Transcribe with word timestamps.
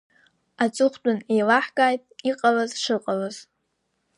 Аҵыхәтәан 0.63 1.19
еилаҳкааит 1.33 2.01
иҟалаз 2.29 2.71
шыҟалаз. 2.83 3.37